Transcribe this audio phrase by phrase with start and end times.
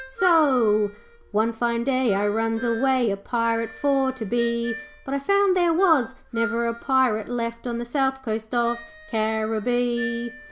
[0.09, 0.89] 'So
[1.31, 4.73] one fine day I runs away A Pirate for to be;
[5.05, 7.85] But I found there was never a Pirate left On the
[8.25, 8.79] coast of
[9.11, 10.31] Caribbee.